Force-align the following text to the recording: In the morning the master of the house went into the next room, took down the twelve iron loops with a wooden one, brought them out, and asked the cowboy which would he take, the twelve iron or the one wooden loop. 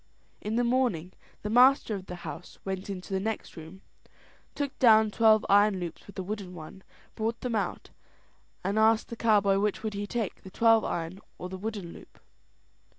In 0.41 0.55
the 0.55 0.63
morning 0.63 1.11
the 1.43 1.49
master 1.51 1.93
of 1.93 2.07
the 2.07 2.15
house 2.25 2.57
went 2.65 2.89
into 2.89 3.13
the 3.13 3.19
next 3.19 3.55
room, 3.55 3.81
took 4.55 4.79
down 4.79 5.09
the 5.09 5.17
twelve 5.17 5.45
iron 5.47 5.79
loops 5.79 6.07
with 6.07 6.17
a 6.17 6.23
wooden 6.23 6.55
one, 6.55 6.81
brought 7.13 7.41
them 7.41 7.53
out, 7.53 7.91
and 8.63 8.79
asked 8.79 9.09
the 9.09 9.15
cowboy 9.15 9.59
which 9.59 9.83
would 9.83 9.93
he 9.93 10.07
take, 10.07 10.41
the 10.41 10.49
twelve 10.49 10.83
iron 10.83 11.19
or 11.37 11.49
the 11.49 11.55
one 11.57 11.61
wooden 11.61 11.93
loop. 11.93 12.19